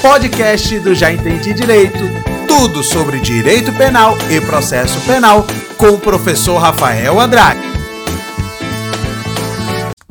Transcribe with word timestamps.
podcast 0.00 0.78
do 0.80 0.94
Já 0.94 1.12
Entendi 1.12 1.52
Direito. 1.52 1.98
Tudo 2.48 2.82
sobre 2.82 3.20
direito 3.20 3.72
penal 3.72 4.16
e 4.30 4.40
processo 4.40 5.00
penal 5.02 5.46
com 5.76 5.90
o 5.90 5.98
professor 5.98 6.58
Rafael 6.58 7.20
Andrade. 7.20 7.69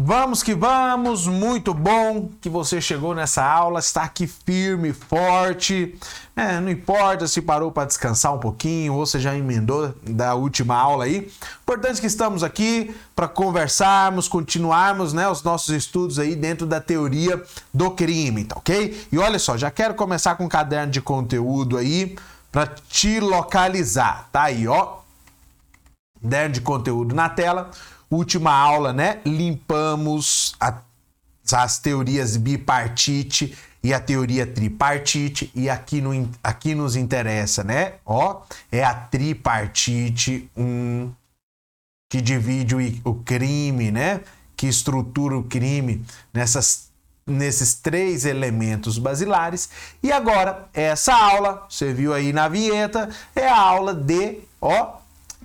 Vamos 0.09 0.41
que 0.41 0.55
vamos, 0.55 1.27
muito 1.27 1.71
bom 1.71 2.31
que 2.41 2.49
você 2.49 2.81
chegou 2.81 3.13
nessa 3.13 3.45
aula, 3.45 3.79
está 3.79 4.01
aqui 4.01 4.25
firme, 4.25 4.91
forte. 4.91 5.95
É, 6.35 6.59
não 6.59 6.71
importa 6.71 7.27
se 7.27 7.43
parou 7.43 7.71
para 7.71 7.85
descansar 7.85 8.33
um 8.33 8.39
pouquinho 8.39 8.95
ou 8.95 9.05
você 9.05 9.19
já 9.19 9.37
emendou 9.37 9.93
da 10.01 10.33
última 10.33 10.75
aula 10.75 11.03
aí. 11.03 11.31
Importante 11.61 12.01
que 12.01 12.07
estamos 12.07 12.41
aqui 12.41 12.91
para 13.15 13.27
conversarmos, 13.27 14.27
continuarmos 14.27 15.13
né, 15.13 15.29
os 15.29 15.43
nossos 15.43 15.69
estudos 15.75 16.17
aí 16.17 16.35
dentro 16.35 16.65
da 16.65 16.81
teoria 16.81 17.39
do 17.71 17.91
crime, 17.91 18.45
tá 18.45 18.55
ok? 18.57 19.07
E 19.11 19.17
olha 19.19 19.37
só, 19.37 19.57
já 19.57 19.69
quero 19.69 19.93
começar 19.93 20.33
com 20.33 20.45
um 20.45 20.49
caderno 20.49 20.91
de 20.91 21.01
conteúdo 21.01 21.77
aí 21.77 22.17
para 22.51 22.65
te 22.65 23.19
localizar. 23.19 24.27
Tá 24.31 24.41
aí, 24.41 24.67
ó. 24.67 25.01
Caderno 26.19 26.53
de 26.55 26.61
conteúdo 26.61 27.13
na 27.13 27.29
tela 27.29 27.69
última 28.09 28.51
aula, 28.51 28.93
né? 28.93 29.21
Limpamos 29.25 30.55
a, 30.59 30.81
as 31.51 31.79
teorias 31.79 32.37
bipartite 32.37 33.55
e 33.81 33.93
a 33.93 33.99
teoria 33.99 34.45
tripartite 34.45 35.51
e 35.55 35.69
aqui, 35.69 36.01
no, 36.01 36.29
aqui 36.43 36.75
nos 36.75 36.95
interessa, 36.95 37.63
né? 37.63 37.93
Ó, 38.05 38.41
é 38.71 38.83
a 38.83 38.93
tripartite, 38.93 40.49
um 40.55 41.11
que 42.11 42.21
divide 42.21 42.75
o, 42.75 43.11
o 43.11 43.13
crime, 43.15 43.91
né? 43.91 44.21
Que 44.57 44.67
estrutura 44.67 45.37
o 45.37 45.43
crime 45.43 46.03
nessas 46.33 46.89
nesses 47.29 47.75
três 47.75 48.25
elementos 48.25 48.97
basilares. 48.97 49.69
E 50.01 50.11
agora, 50.11 50.67
essa 50.73 51.13
aula, 51.13 51.65
você 51.69 51.93
viu 51.93 52.13
aí 52.13 52.33
na 52.33 52.47
vinheta, 52.47 53.09
é 53.35 53.47
a 53.47 53.55
aula 53.55 53.93
de, 53.93 54.39
ó, 54.59 54.98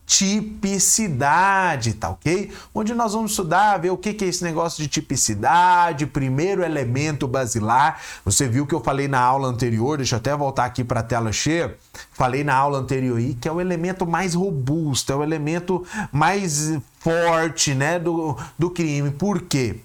tipicidade, 0.06 1.94
tá 1.94 2.10
ok? 2.10 2.52
Onde 2.74 2.94
nós 2.94 3.14
vamos 3.14 3.32
estudar, 3.32 3.78
ver 3.78 3.90
o 3.90 3.96
que 3.96 4.24
é 4.24 4.28
esse 4.28 4.44
negócio 4.44 4.82
de 4.82 4.88
tipicidade, 4.88 6.06
primeiro 6.06 6.62
elemento 6.62 7.26
basilar. 7.26 8.00
Você 8.24 8.46
viu 8.46 8.66
que 8.66 8.74
eu 8.74 8.80
falei 8.80 9.08
na 9.08 9.20
aula 9.20 9.48
anterior, 9.48 9.96
deixa 9.96 10.16
eu 10.16 10.18
até 10.18 10.36
voltar 10.36 10.66
aqui 10.66 10.84
para 10.84 11.00
a 11.00 11.04
tela 11.04 11.32
cheia. 11.32 11.76
Falei 12.12 12.44
na 12.44 12.54
aula 12.54 12.78
anterior 12.78 13.18
aí 13.18 13.34
que 13.34 13.48
é 13.48 13.52
o 13.52 13.60
elemento 13.60 14.06
mais 14.06 14.34
robusto, 14.34 15.12
é 15.12 15.16
o 15.16 15.22
elemento 15.22 15.84
mais 16.12 16.78
forte, 16.98 17.74
né, 17.74 17.98
do, 17.98 18.36
do 18.58 18.70
crime. 18.70 19.10
Por 19.10 19.42
quê? 19.42 19.80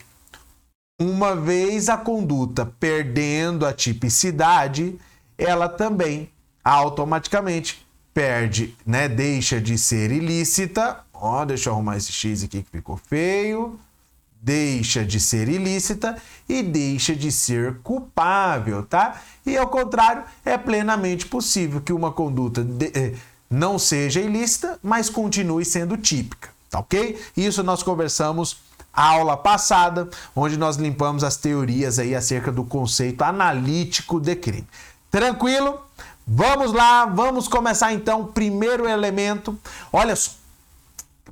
Uma 1.02 1.34
vez 1.34 1.88
a 1.88 1.96
conduta 1.96 2.66
perdendo 2.78 3.66
a 3.66 3.72
tipicidade, 3.72 5.00
ela 5.38 5.70
também 5.70 6.30
automaticamente 6.64 7.88
perde, 8.14 8.76
né? 8.86 9.08
Deixa 9.08 9.60
de 9.60 9.78
ser 9.78 10.12
ilícita. 10.12 11.00
Ó, 11.14 11.44
deixa 11.46 11.70
eu 11.70 11.74
arrumar 11.74 11.98
esse 11.98 12.12
X 12.12 12.44
aqui 12.44 12.64
que 12.64 12.70
ficou 12.72 12.98
feio. 12.98 13.80
Deixa 14.42 15.04
de 15.04 15.20
ser 15.20 15.50
ilícita 15.50 16.16
e 16.48 16.64
deixa 16.64 17.14
de 17.14 17.30
ser 17.30 17.80
culpável, 17.84 18.86
tá? 18.86 19.22
E 19.46 19.58
ao 19.58 19.68
contrário, 19.68 20.24
é 20.46 20.58
plenamente 20.58 21.26
possível 21.26 21.82
que 21.82 21.92
uma 21.92 22.12
conduta 22.12 22.64
de, 22.64 22.92
eh, 22.96 23.16
não 23.50 23.78
seja 23.78 24.22
ilícita, 24.22 24.80
mas 24.82 25.10
continue 25.10 25.66
sendo 25.66 25.98
típica, 25.98 26.50
tá 26.70 26.80
ok? 26.80 27.20
Isso 27.36 27.64
nós 27.64 27.84
conversamos 27.84 28.62
aula 28.94 29.36
passada, 29.36 30.10
onde 30.36 30.58
nós 30.58 30.78
limpamos 30.78 31.24
as 31.24 31.36
teorias 31.36 32.00
aí 32.00 32.16
acerca 32.16 32.52
do 32.52 32.64
conceito 32.64 33.24
analítico 33.24 34.20
de 34.20 34.36
crime. 34.36 34.68
Tranquilo? 35.12 35.82
Vamos 36.32 36.74
lá, 36.74 37.08
vamos 37.08 37.48
começar 37.48 37.92
então. 37.92 38.24
Primeiro 38.24 38.88
elemento. 38.88 39.58
Olha 39.92 40.16
só, 40.16 40.34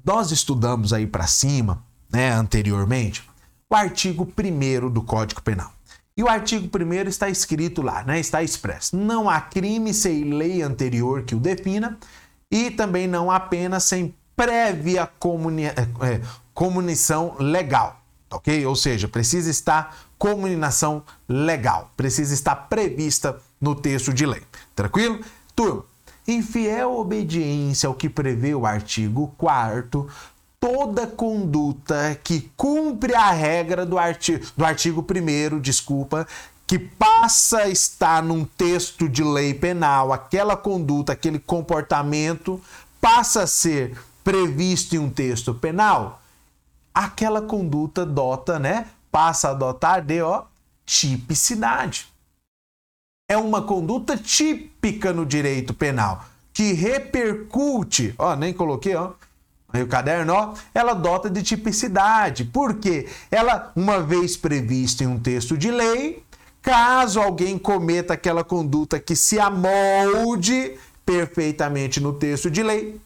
nós 0.04 0.32
estudamos 0.32 0.92
aí 0.92 1.06
para 1.06 1.28
cima, 1.28 1.84
né, 2.12 2.32
anteriormente, 2.32 3.24
o 3.70 3.76
artigo 3.76 4.28
1 4.28 4.90
do 4.90 5.04
Código 5.04 5.40
Penal. 5.44 5.72
E 6.18 6.24
o 6.24 6.28
artigo 6.28 6.68
1 6.76 7.08
está 7.10 7.30
escrito 7.30 7.84
lá, 7.84 8.04
né, 8.06 8.20
está 8.20 8.42
expresso: 8.42 8.98
não 8.98 9.30
há 9.30 9.40
crime 9.40 9.94
sem 9.94 10.34
lei 10.34 10.64
anterior 10.64 11.22
que 11.22 11.36
o 11.36 11.40
defina, 11.40 11.96
e 12.50 12.72
também 12.72 13.08
não 13.08 13.30
há 13.30 13.40
pena 13.40 13.80
sem 13.80 14.16
prévia 14.36 15.08
comuni 15.20 15.66
é, 15.66 15.76
é 16.02 16.22
comunição 16.56 17.36
legal, 17.38 18.02
ok? 18.32 18.66
Ou 18.66 18.76
seja, 18.76 19.08
precisa 19.08 19.52
estar 19.52 19.96
comunicação 20.18 21.04
legal, 21.30 21.92
precisa 21.96 22.34
estar 22.34 22.56
prevista 22.56 23.40
no 23.62 23.76
texto 23.76 24.12
de 24.12 24.26
lei. 24.26 24.47
Tranquilo? 24.78 25.20
Turma, 25.56 25.84
em 26.28 26.44
fiel 26.44 27.00
obediência 27.00 27.88
ao 27.88 27.96
que 27.96 28.08
prevê 28.08 28.54
o 28.54 28.64
artigo 28.64 29.34
4 29.36 30.08
toda 30.60 31.08
conduta 31.08 32.20
que 32.24 32.52
cumpre 32.56 33.16
a 33.16 33.32
regra 33.32 33.88
do 33.88 33.98
artigo, 33.98 34.46
do 34.56 34.64
artigo 34.64 35.04
1 35.04 35.60
desculpa, 35.60 36.28
que 36.68 36.78
passa 36.78 37.60
a 37.60 37.70
estar 37.70 38.22
num 38.22 38.46
texto 38.46 39.10
de 39.10 39.24
lei 39.24 39.52
penal, 39.52 40.14
aquela 40.14 40.56
conduta, 40.56 41.14
aquele 41.14 41.40
comportamento 41.40 42.62
passa 43.02 43.44
a 43.44 43.48
ser 43.48 43.98
previsto 44.24 44.96
em 44.96 45.00
um 45.00 45.10
texto 45.10 45.56
penal, 45.56 46.22
aquela 46.94 47.42
conduta 47.42 48.06
dota, 48.06 48.60
né? 48.60 48.86
Passa 49.12 49.48
a 49.48 49.52
adotar 49.52 50.04
de 50.04 50.22
ó, 50.22 50.44
tipicidade 50.86 52.08
é 53.30 53.36
uma 53.36 53.62
conduta 53.62 54.16
típica 54.16 55.12
no 55.12 55.26
direito 55.26 55.74
penal, 55.74 56.26
que 56.54 56.72
repercute, 56.72 58.16
ó, 58.18 58.36
nem 58.38 58.54
coloquei, 58.54 58.96
ó, 58.96 59.12
aí 59.72 59.84
o 59.84 59.88
caderno, 59.88 60.34
ó, 60.34 60.54
ela 60.74 60.94
dota 60.94 61.30
de 61.30 61.44
tipicidade. 61.44 62.46
porque 62.46 63.08
Ela, 63.30 63.72
uma 63.76 64.00
vez 64.00 64.38
prevista 64.38 65.04
em 65.04 65.08
um 65.08 65.20
texto 65.20 65.58
de 65.58 65.70
lei, 65.70 66.24
caso 66.62 67.20
alguém 67.20 67.58
cometa 67.58 68.14
aquela 68.14 68.46
conduta 68.46 68.98
que 68.98 69.16
se 69.16 69.38
amolde 69.38 70.78
perfeitamente 71.06 72.00
no 72.00 72.14
texto 72.14 72.50
de 72.50 72.64
lei, 72.64 73.00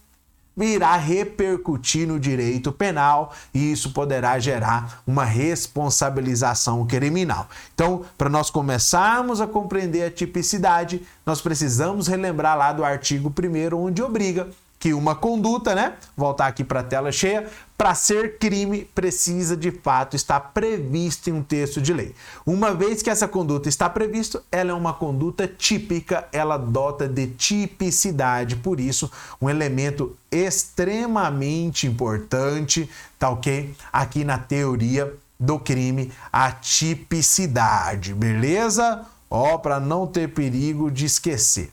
irá 0.57 0.95
repercutir 0.97 2.07
no 2.07 2.19
direito 2.19 2.71
penal 2.71 3.33
e 3.53 3.71
isso 3.71 3.93
poderá 3.93 4.37
gerar 4.39 5.01
uma 5.07 5.23
responsabilização 5.23 6.85
criminal. 6.85 7.47
Então, 7.73 8.03
para 8.17 8.29
nós 8.29 8.49
começarmos 8.49 9.39
a 9.39 9.47
compreender 9.47 10.03
a 10.03 10.11
tipicidade, 10.11 11.01
nós 11.25 11.41
precisamos 11.41 12.07
relembrar 12.07 12.57
lá 12.57 12.73
do 12.73 12.83
artigo 12.83 13.31
1 13.31 13.75
onde 13.77 14.03
obriga 14.03 14.49
que 14.81 14.95
uma 14.95 15.13
conduta, 15.13 15.75
né? 15.75 15.93
Voltar 16.17 16.47
aqui 16.47 16.63
para 16.63 16.79
a 16.79 16.83
tela 16.83 17.11
cheia, 17.11 17.47
para 17.77 17.93
ser 17.93 18.39
crime 18.39 18.83
precisa 18.95 19.55
de 19.55 19.69
fato 19.69 20.15
estar 20.15 20.39
prevista 20.39 21.29
em 21.29 21.33
um 21.33 21.43
texto 21.43 21.79
de 21.79 21.93
lei. 21.93 22.15
Uma 22.43 22.73
vez 22.73 23.03
que 23.03 23.09
essa 23.09 23.27
conduta 23.27 23.69
está 23.69 23.87
prevista, 23.87 24.41
ela 24.51 24.71
é 24.71 24.73
uma 24.73 24.91
conduta 24.91 25.47
típica, 25.47 26.27
ela 26.33 26.57
dota 26.57 27.07
de 27.07 27.27
tipicidade, 27.27 28.55
por 28.55 28.79
isso 28.79 29.09
um 29.39 29.47
elemento 29.47 30.17
extremamente 30.31 31.85
importante, 31.85 32.89
tá 33.19 33.29
OK? 33.29 33.75
Aqui 33.93 34.23
na 34.23 34.39
teoria 34.39 35.13
do 35.39 35.59
crime, 35.59 36.11
a 36.33 36.51
tipicidade, 36.51 38.15
beleza? 38.15 39.05
Ó, 39.29 39.59
para 39.59 39.79
não 39.79 40.07
ter 40.07 40.33
perigo 40.33 40.89
de 40.89 41.05
esquecer, 41.05 41.71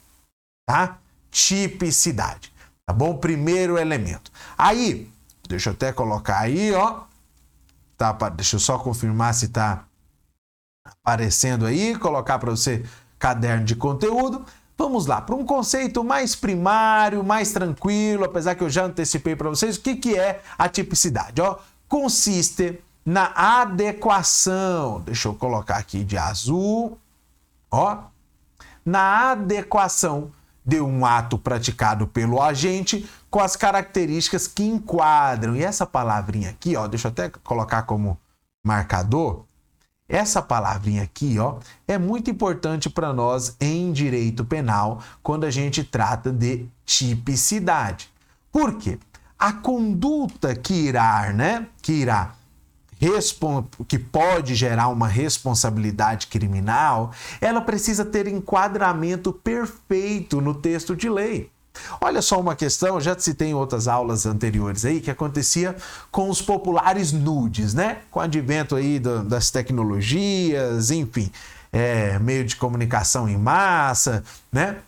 tá? 0.67 0.99
Tipicidade. 1.31 2.58
Tá 2.88 2.94
bom? 2.94 3.15
Primeiro 3.19 3.76
elemento. 3.76 4.32
Aí, 4.56 5.12
deixa 5.47 5.69
eu 5.69 5.75
até 5.75 5.93
colocar 5.93 6.38
aí, 6.38 6.72
ó. 6.72 7.03
Tá, 7.99 8.12
deixa 8.31 8.56
eu 8.56 8.60
só 8.60 8.78
confirmar 8.78 9.34
se 9.34 9.49
tá 9.49 9.84
aparecendo 10.82 11.66
aí, 11.66 11.94
colocar 11.99 12.38
para 12.38 12.50
você 12.50 12.82
caderno 13.19 13.67
de 13.67 13.76
conteúdo. 13.76 14.43
Vamos 14.79 15.05
lá, 15.05 15.20
para 15.20 15.35
um 15.35 15.44
conceito 15.44 16.02
mais 16.02 16.35
primário, 16.35 17.23
mais 17.23 17.52
tranquilo, 17.52 18.25
apesar 18.25 18.55
que 18.55 18.64
eu 18.64 18.70
já 18.70 18.87
antecipei 18.87 19.37
para 19.37 19.50
vocês 19.50 19.76
o 19.76 19.82
que, 19.82 19.94
que 19.94 20.19
é 20.19 20.41
a 20.56 20.67
tipicidade. 20.67 21.43
Ó, 21.43 21.58
consiste 21.87 22.82
na 23.05 23.32
adequação, 23.34 25.02
deixa 25.02 25.29
eu 25.29 25.34
colocar 25.34 25.76
aqui 25.76 26.02
de 26.02 26.17
azul, 26.17 26.99
ó, 27.70 28.05
na 28.82 29.32
adequação 29.32 30.32
de 30.69 30.82
um 30.82 31.06
ato 31.06 31.38
praticado 31.38 32.06
pelo 32.06 32.43
agente 32.43 33.09
com 33.31 33.41
as 33.41 33.56
características 33.56 34.47
que 34.47 34.62
enquadram. 34.62 35.56
E 35.56 35.65
essa 35.65 35.87
palavrinha 35.87 36.50
aqui, 36.50 36.76
ó, 36.76 36.87
deixa 36.87 37.09
eu 37.09 37.12
até 37.12 37.31
colocar 37.43 37.85
como 37.85 38.20
marcador. 38.62 39.44
Essa 40.06 40.43
palavrinha 40.43 41.03
aqui, 41.03 41.38
ó, 41.38 41.56
é 41.87 41.97
muito 41.97 42.31
importante 42.31 42.91
para 42.91 43.15
nós 43.15 43.56
em 43.59 43.91
direito 43.93 44.44
penal 44.44 45.03
quando 45.23 45.44
a 45.44 45.50
gente 45.50 45.82
trata 45.82 46.31
de 46.31 46.67
tipicidade. 46.85 48.11
Por 48.53 48.75
quê? 48.76 48.99
A 49.38 49.55
conduta 49.55 50.55
que 50.55 50.75
irá, 50.75 51.32
né, 51.32 51.67
que 51.81 51.93
irá 51.93 52.35
que 53.87 53.99
pode 53.99 54.55
gerar 54.55 54.89
uma 54.89 55.06
responsabilidade 55.06 56.27
criminal, 56.27 57.12
ela 57.41 57.61
precisa 57.61 58.05
ter 58.05 58.27
enquadramento 58.27 59.33
perfeito 59.33 60.41
no 60.41 60.55
texto 60.55 60.97
de 60.97 61.09
lei. 61.09 61.50
Olha 62.00 62.21
só 62.21 62.41
uma 62.41 62.56
questão, 62.56 63.00
já 63.00 63.17
citei 63.19 63.49
em 63.49 63.55
outras 63.55 63.87
aulas 63.87 64.27
anteriores 64.27 64.85
aí, 64.85 65.00
que 65.00 65.11
acontecia 65.11 65.77
com 66.11 66.29
os 66.29 66.43
populares 66.43 67.12
nudes, 67.12 67.73
né? 67.75 67.99
Com 68.11 68.19
o 68.19 68.23
advento 68.23 68.75
aí 68.75 68.99
do, 68.99 69.23
das 69.23 69.51
tecnologias, 69.51 70.91
enfim, 70.91 71.31
é, 71.73 72.19
meio 72.19 72.44
de 72.44 72.56
comunicação 72.56 73.29
em 73.29 73.37
massa, 73.37 74.25
né? 74.53 74.79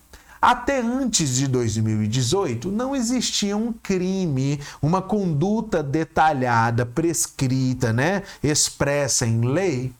Até 0.40 0.80
antes 0.80 1.36
de 1.36 1.46
2018, 1.46 2.70
não 2.70 2.96
existia 2.96 3.56
um 3.56 3.72
crime, 3.72 4.58
uma 4.80 5.02
conduta 5.02 5.82
detalhada, 5.82 6.86
prescrita, 6.86 7.92
né, 7.92 8.22
expressa 8.42 9.26
em 9.26 9.42
lei, 9.42 9.92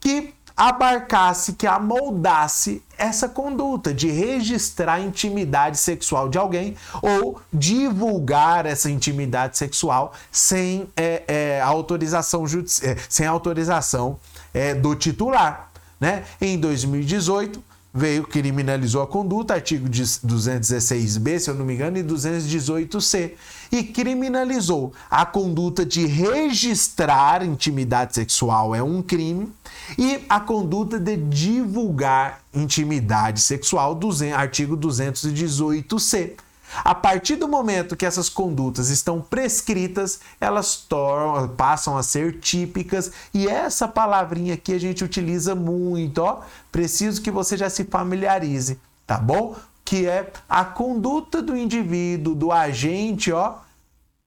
que 0.00 0.34
abarcasse, 0.56 1.52
que 1.52 1.66
amoldasse 1.66 2.82
essa 2.96 3.28
conduta 3.28 3.92
de 3.92 4.08
registrar 4.10 4.94
a 4.94 5.00
intimidade 5.00 5.76
sexual 5.76 6.30
de 6.30 6.38
alguém 6.38 6.74
ou 7.02 7.40
divulgar 7.52 8.64
essa 8.64 8.90
intimidade 8.90 9.58
sexual 9.58 10.14
sem 10.32 10.88
é, 10.96 11.22
é, 11.28 11.60
autorização, 11.60 12.44
é, 12.82 12.96
sem 13.08 13.26
autorização 13.26 14.18
é, 14.54 14.74
do 14.74 14.94
titular. 14.94 15.70
Né? 16.00 16.24
Em 16.40 16.58
2018, 16.58 17.62
veio, 17.96 18.24
criminalizou 18.24 19.00
a 19.00 19.06
conduta, 19.06 19.54
artigo 19.54 19.88
216b, 19.88 21.38
se 21.38 21.50
eu 21.50 21.54
não 21.54 21.64
me 21.64 21.74
engano, 21.74 21.96
e 21.96 22.04
218c, 22.04 23.32
e 23.72 23.82
criminalizou 23.82 24.92
a 25.10 25.24
conduta 25.24 25.84
de 25.84 26.06
registrar 26.06 27.44
intimidade 27.44 28.14
sexual 28.14 28.74
é 28.74 28.82
um 28.82 29.00
crime 29.02 29.50
e 29.98 30.20
a 30.28 30.38
conduta 30.38 31.00
de 31.00 31.16
divulgar 31.16 32.42
intimidade 32.54 33.40
sexual, 33.40 33.98
artigo 34.36 34.76
218c. 34.76 36.45
A 36.84 36.94
partir 36.94 37.36
do 37.36 37.48
momento 37.48 37.96
que 37.96 38.06
essas 38.06 38.28
condutas 38.28 38.88
estão 38.88 39.20
prescritas, 39.20 40.20
elas 40.40 40.76
tornam, 40.76 41.48
passam 41.48 41.96
a 41.96 42.02
ser 42.02 42.38
típicas 42.38 43.12
e 43.32 43.48
essa 43.48 43.88
palavrinha 43.88 44.54
aqui 44.54 44.72
a 44.72 44.80
gente 44.80 45.04
utiliza 45.04 45.54
muito, 45.54 46.18
ó. 46.18 46.40
Preciso 46.70 47.22
que 47.22 47.30
você 47.30 47.56
já 47.56 47.70
se 47.70 47.84
familiarize, 47.84 48.78
tá 49.06 49.18
bom? 49.18 49.56
Que 49.84 50.06
é 50.06 50.32
a 50.48 50.64
conduta 50.64 51.40
do 51.40 51.56
indivíduo, 51.56 52.34
do 52.34 52.52
agente, 52.52 53.32
ó, 53.32 53.54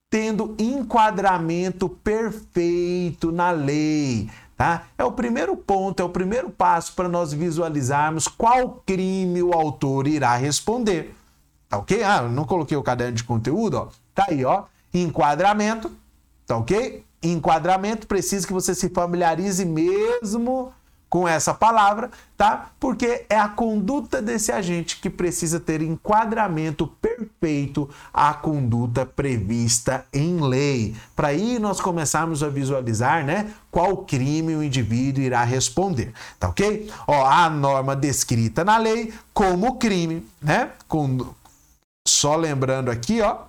tendo 0.08 0.54
enquadramento 0.58 1.88
perfeito 1.88 3.30
na 3.30 3.50
lei. 3.50 4.28
Tá? 4.56 4.84
É 4.98 5.04
o 5.04 5.12
primeiro 5.12 5.56
ponto, 5.56 6.00
é 6.00 6.04
o 6.04 6.10
primeiro 6.10 6.50
passo 6.50 6.92
para 6.94 7.08
nós 7.08 7.32
visualizarmos 7.32 8.28
qual 8.28 8.82
crime 8.84 9.42
o 9.42 9.54
autor 9.54 10.06
irá 10.06 10.36
responder. 10.36 11.14
Tá 11.70 11.78
ok? 11.78 12.02
Ah, 12.02 12.22
não 12.22 12.44
coloquei 12.44 12.76
o 12.76 12.82
caderno 12.82 13.14
de 13.14 13.22
conteúdo, 13.22 13.76
ó. 13.78 13.88
Tá 14.12 14.26
aí, 14.28 14.44
ó. 14.44 14.64
Enquadramento, 14.92 15.90
tá 16.44 16.56
ok? 16.56 17.04
Enquadramento, 17.22 18.08
preciso 18.08 18.44
que 18.44 18.52
você 18.52 18.74
se 18.74 18.88
familiarize 18.88 19.64
mesmo 19.64 20.72
com 21.08 21.26
essa 21.26 21.54
palavra, 21.54 22.10
tá? 22.36 22.70
Porque 22.78 23.24
é 23.28 23.36
a 23.36 23.48
conduta 23.48 24.20
desse 24.20 24.50
agente 24.50 25.00
que 25.00 25.08
precisa 25.08 25.60
ter 25.60 25.80
enquadramento 25.80 26.86
perfeito 26.86 27.88
à 28.12 28.34
conduta 28.34 29.06
prevista 29.06 30.06
em 30.12 30.40
lei. 30.40 30.96
Para 31.14 31.28
aí 31.28 31.58
nós 31.58 31.80
começarmos 31.80 32.42
a 32.42 32.48
visualizar, 32.48 33.24
né, 33.24 33.52
qual 33.70 33.98
crime 33.98 34.54
o 34.56 34.62
indivíduo 34.62 35.22
irá 35.22 35.44
responder, 35.44 36.12
tá 36.38 36.48
OK? 36.48 36.90
Ó, 37.06 37.24
a 37.26 37.48
norma 37.48 37.94
descrita 37.94 38.64
na 38.64 38.76
lei 38.76 39.12
como 39.34 39.76
crime, 39.78 40.26
né? 40.40 40.70
Com, 40.88 41.34
só 42.10 42.36
lembrando 42.36 42.90
aqui, 42.90 43.22
ó, 43.22 43.44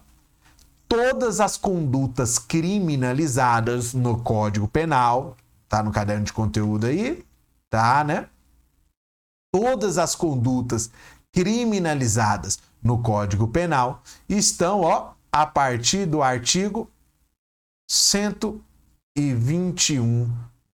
todas 0.87 1.39
as 1.39 1.57
condutas 1.57 2.37
criminalizadas 2.37 3.93
no 3.93 4.21
Código 4.21 4.67
Penal, 4.67 5.35
tá 5.67 5.81
no 5.81 5.91
caderno 5.91 6.25
de 6.25 6.33
conteúdo 6.33 6.85
aí, 6.85 7.25
tá, 7.69 8.03
né? 8.03 8.27
Todas 9.51 9.97
as 9.97 10.13
condutas 10.15 10.91
criminalizadas 11.31 12.59
no 12.81 13.01
Código 13.01 13.47
Penal 13.47 14.03
estão, 14.29 14.81
ó, 14.81 15.13
a 15.31 15.45
partir 15.45 16.05
do 16.05 16.21
artigo 16.21 16.89
121 17.89 20.29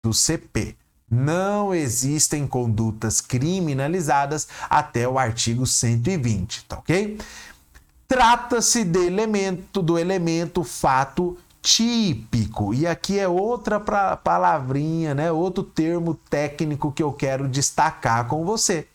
do 0.04 0.12
CP. 0.12 0.76
Não 1.08 1.72
existem 1.72 2.48
condutas 2.48 3.20
criminalizadas 3.20 4.48
até 4.68 5.08
o 5.08 5.18
artigo 5.18 5.64
120, 5.66 6.64
tá 6.64 6.78
ok? 6.78 7.16
Trata-se 8.08 8.84
de 8.84 9.06
elemento, 9.06 9.82
do 9.82 9.98
elemento 9.98 10.62
fato 10.62 11.36
típico. 11.60 12.72
E 12.72 12.86
aqui 12.86 13.18
é 13.18 13.26
outra 13.26 13.80
palavrinha, 13.80 15.14
né? 15.14 15.32
Outro 15.32 15.64
termo 15.64 16.14
técnico 16.14 16.92
que 16.92 17.02
eu 17.02 17.12
quero 17.12 17.48
destacar 17.48 18.26
com 18.26 18.44
você. 18.44 18.86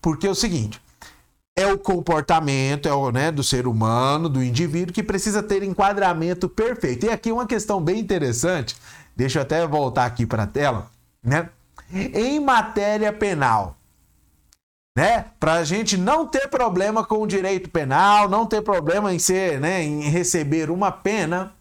Porque 0.00 0.26
é 0.26 0.30
o 0.30 0.34
seguinte, 0.34 0.80
é 1.54 1.66
o 1.66 1.78
comportamento 1.78 2.88
é 2.88 2.94
o, 2.94 3.10
né, 3.10 3.30
do 3.30 3.42
ser 3.42 3.66
humano, 3.66 4.28
do 4.28 4.42
indivíduo, 4.42 4.94
que 4.94 5.02
precisa 5.02 5.42
ter 5.42 5.62
enquadramento 5.62 6.48
perfeito. 6.48 7.06
E 7.06 7.10
aqui 7.10 7.30
uma 7.30 7.46
questão 7.46 7.80
bem 7.80 7.98
interessante, 7.98 8.76
deixa 9.14 9.38
eu 9.38 9.42
até 9.42 9.66
voltar 9.66 10.06
aqui 10.06 10.24
para 10.24 10.44
a 10.44 10.46
tela, 10.46 10.90
né? 11.22 11.48
Em 11.92 12.40
matéria 12.40 13.12
penal, 13.12 13.76
né? 14.96 15.26
Para 15.40 15.54
a 15.54 15.64
gente 15.64 15.96
não 15.96 16.26
ter 16.26 16.48
problema 16.48 17.04
com 17.04 17.22
o 17.22 17.26
direito 17.26 17.70
penal, 17.70 18.28
não 18.28 18.46
ter 18.46 18.62
problema 18.62 19.12
em 19.12 19.18
ser, 19.18 19.60
né, 19.60 19.82
em 19.82 20.02
receber 20.02 20.70
uma 20.70 20.92
pena, 20.92 21.52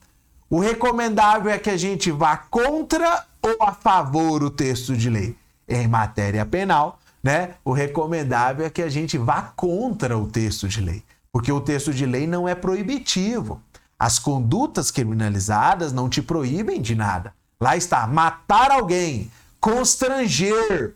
o 0.50 0.60
recomendável 0.60 1.50
é 1.50 1.58
que 1.58 1.70
a 1.70 1.78
gente 1.78 2.12
vá 2.12 2.36
contra 2.36 3.26
ou 3.42 3.56
a 3.62 3.72
favor 3.72 4.44
o 4.44 4.50
texto 4.50 4.96
de 4.96 5.10
lei. 5.10 5.36
Em 5.68 5.88
matéria 5.88 6.46
penal, 6.46 7.00
né? 7.24 7.52
O 7.64 7.72
recomendável 7.72 8.66
é 8.66 8.70
que 8.70 8.82
a 8.82 8.90
gente 8.90 9.18
vá 9.18 9.54
contra 9.56 10.18
o 10.18 10.28
texto 10.28 10.68
de 10.68 10.82
lei, 10.82 11.04
porque 11.32 11.52
o 11.52 11.62
texto 11.62 11.94
de 11.94 12.06
lei 12.06 12.28
não 12.28 12.50
é 12.50 12.54
proibitivo. 12.54 13.62
As 13.98 14.20
condutas 14.20 14.92
criminalizadas 14.92 15.94
não 15.94 16.10
te 16.10 16.22
proíbem 16.22 16.82
de 16.82 16.96
nada. 16.96 17.34
Lá 17.62 17.78
está, 17.78 18.06
matar 18.06 18.72
alguém, 18.72 19.32
constranger, 19.60 20.96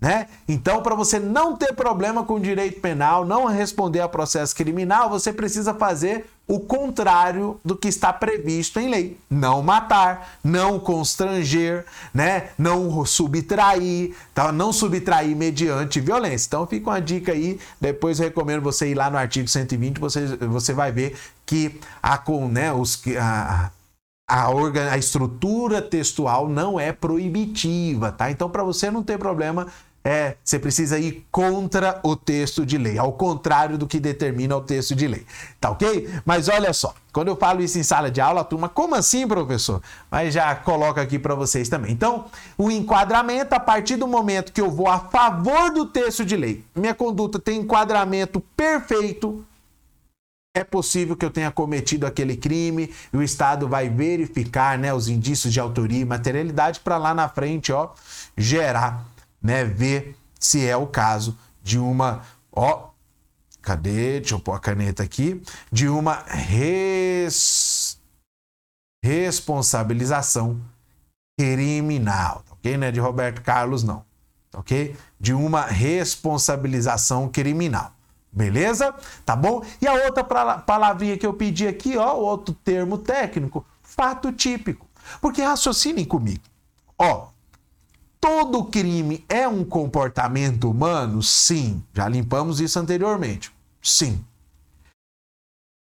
né? 0.00 0.26
Então, 0.46 0.82
para 0.82 0.94
você 0.94 1.18
não 1.18 1.56
ter 1.56 1.72
problema 1.72 2.24
com 2.24 2.40
direito 2.40 2.80
penal, 2.80 3.24
não 3.24 3.46
responder 3.46 4.00
a 4.00 4.08
processo 4.08 4.54
criminal, 4.54 5.08
você 5.08 5.32
precisa 5.32 5.72
fazer 5.72 6.26
o 6.46 6.60
contrário 6.60 7.58
do 7.64 7.74
que 7.74 7.88
está 7.88 8.12
previsto 8.12 8.78
em 8.78 8.90
lei. 8.90 9.18
Não 9.30 9.62
matar, 9.62 10.36
não 10.44 10.78
constranger, 10.78 11.86
né? 12.12 12.50
não 12.58 13.04
subtrair, 13.06 14.14
tá? 14.34 14.52
não 14.52 14.72
subtrair 14.72 15.34
mediante 15.34 16.00
violência. 16.00 16.48
Então 16.48 16.66
fica 16.66 16.90
uma 16.90 17.00
dica 17.00 17.32
aí, 17.32 17.58
depois 17.80 18.20
eu 18.20 18.26
recomendo 18.26 18.62
você 18.62 18.88
ir 18.88 18.94
lá 18.94 19.08
no 19.08 19.16
artigo 19.16 19.48
120, 19.48 19.98
você, 19.98 20.26
você 20.36 20.74
vai 20.74 20.92
ver 20.92 21.16
que 21.46 21.80
a, 22.02 22.22
né, 22.50 22.72
os, 22.72 23.02
a, 23.18 23.70
a, 24.26 24.50
organ, 24.50 24.90
a 24.90 24.98
estrutura 24.98 25.82
textual 25.82 26.48
não 26.48 26.80
é 26.80 26.92
proibitiva, 26.92 28.10
tá? 28.10 28.30
Então, 28.30 28.48
para 28.48 28.62
você 28.62 28.90
não 28.90 29.02
ter 29.02 29.18
problema, 29.18 29.66
é, 30.02 30.36
você 30.44 30.58
precisa 30.58 30.98
ir 30.98 31.26
contra 31.30 31.98
o 32.02 32.14
texto 32.14 32.64
de 32.64 32.76
lei, 32.76 32.98
ao 32.98 33.12
contrário 33.12 33.78
do 33.78 33.86
que 33.86 33.98
determina 33.98 34.54
o 34.54 34.60
texto 34.60 34.94
de 34.94 35.06
lei. 35.06 35.26
Tá 35.58 35.70
ok? 35.70 36.08
Mas 36.26 36.48
olha 36.48 36.72
só, 36.74 36.94
quando 37.12 37.28
eu 37.28 37.36
falo 37.36 37.62
isso 37.62 37.78
em 37.78 37.82
sala 37.82 38.10
de 38.10 38.20
aula, 38.20 38.42
a 38.42 38.44
turma, 38.44 38.68
como 38.68 38.94
assim, 38.94 39.26
professor? 39.26 39.82
Mas 40.10 40.34
já 40.34 40.54
coloco 40.54 41.00
aqui 41.00 41.18
para 41.18 41.34
vocês 41.34 41.70
também. 41.70 41.92
Então, 41.92 42.26
o 42.58 42.70
enquadramento, 42.70 43.54
a 43.54 43.60
partir 43.60 43.96
do 43.96 44.06
momento 44.06 44.52
que 44.52 44.60
eu 44.60 44.70
vou 44.70 44.88
a 44.88 44.98
favor 44.98 45.70
do 45.70 45.86
texto 45.86 46.24
de 46.24 46.36
lei, 46.36 46.62
minha 46.74 46.94
conduta 46.94 47.38
tem 47.38 47.60
enquadramento 47.60 48.40
perfeito, 48.54 49.42
é 50.54 50.62
possível 50.62 51.16
que 51.16 51.24
eu 51.24 51.30
tenha 51.30 51.50
cometido 51.50 52.06
aquele 52.06 52.36
crime 52.36 52.94
e 53.12 53.16
o 53.16 53.22
Estado 53.22 53.68
vai 53.68 53.88
verificar 53.88 54.78
né, 54.78 54.94
os 54.94 55.08
indícios 55.08 55.52
de 55.52 55.58
autoria 55.58 56.00
e 56.00 56.04
materialidade 56.04 56.78
para 56.78 56.96
lá 56.96 57.12
na 57.12 57.28
frente 57.28 57.72
ó, 57.72 57.90
gerar 58.36 59.04
né, 59.42 59.64
ver 59.64 60.16
se 60.38 60.64
é 60.64 60.76
o 60.76 60.86
caso 60.86 61.36
de 61.62 61.78
uma, 61.78 62.22
ó, 62.52 62.90
cadê? 63.60 64.20
Deixa 64.20 64.34
eu 64.34 64.40
pôr 64.40 64.52
a 64.52 64.60
caneta 64.60 65.02
aqui, 65.02 65.42
de 65.72 65.88
uma 65.88 66.22
res... 66.26 67.98
responsabilização 69.02 70.60
criminal, 71.38 72.44
tá 72.46 72.52
ok? 72.52 72.76
Não 72.76 72.86
é 72.86 72.92
de 72.92 73.00
Roberto 73.00 73.42
Carlos, 73.42 73.82
não, 73.82 74.04
tá 74.50 74.60
ok? 74.60 74.94
De 75.18 75.32
uma 75.32 75.66
responsabilização 75.66 77.28
criminal. 77.28 77.93
Beleza? 78.34 78.92
Tá 79.24 79.36
bom? 79.36 79.64
E 79.80 79.86
a 79.86 79.92
outra 79.92 80.24
palavrinha 80.24 81.16
que 81.16 81.24
eu 81.24 81.34
pedi 81.34 81.68
aqui, 81.68 81.96
ó, 81.96 82.14
outro 82.16 82.52
termo 82.52 82.98
técnico, 82.98 83.64
fato 83.80 84.32
típico. 84.32 84.86
Porque 85.20 85.40
raciocinem 85.40 86.04
comigo. 86.04 86.42
Ó, 86.98 87.28
todo 88.20 88.64
crime 88.64 89.24
é 89.28 89.46
um 89.46 89.64
comportamento 89.64 90.68
humano? 90.68 91.22
Sim. 91.22 91.84
Já 91.92 92.08
limpamos 92.08 92.58
isso 92.58 92.78
anteriormente. 92.78 93.52
Sim. 93.80 94.24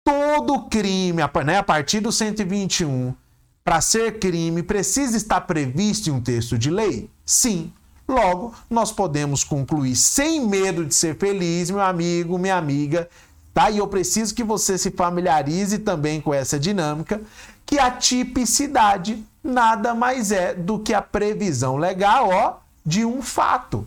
Todo 0.05 0.69
crime, 0.69 1.21
né, 1.45 1.59
a 1.59 1.63
partir 1.63 2.01
do 2.01 2.11
121, 2.11 3.15
para 3.63 3.81
ser 3.81 4.19
crime, 4.19 4.65
precisa 4.65 5.17
estar 5.17 5.43
previsto 5.43 6.11
em 6.11 6.13
um 6.13 6.21
texto 6.21 6.59
de 6.59 6.71
lei? 6.71 7.09
Sim. 7.25 7.73
Logo, 8.09 8.55
nós 8.69 8.93
podemos 8.93 9.45
concluir 9.45 9.97
sem 9.97 10.47
medo 10.47 10.85
de 10.85 10.95
ser 10.95 11.17
feliz, 11.17 11.71
meu 11.71 11.81
amigo, 11.81 12.39
minha 12.39 12.57
amiga, 12.57 13.09
tá? 13.55 13.71
E 13.71 13.79
eu 13.79 13.89
preciso 13.89 14.35
que 14.35 14.45
você 14.45 14.77
se 14.77 14.91
familiarize 14.91 15.79
também 15.79 16.21
com 16.21 16.35
essa 16.35 16.59
dinâmica, 16.59 17.21
que 17.65 17.79
a 17.79 17.91
tipicidade 17.91 19.25
nada 19.43 19.95
mais 19.95 20.31
é 20.31 20.55
do 20.55 20.79
que 20.79 20.93
a 20.93 21.01
previsão 21.01 21.77
legal, 21.77 22.29
ó, 22.29 22.57
de 22.85 23.05
um 23.05 23.23
fato, 23.23 23.87